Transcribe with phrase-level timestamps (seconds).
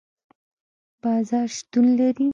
[1.01, 2.27] بازار شتون لري